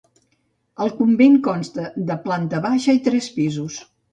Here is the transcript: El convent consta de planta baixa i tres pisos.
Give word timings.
El 0.85 0.93
convent 1.01 1.37
consta 1.49 1.85
de 2.09 2.17
planta 2.27 2.65
baixa 2.67 2.99
i 3.01 3.07
tres 3.11 3.33
pisos. 3.41 3.79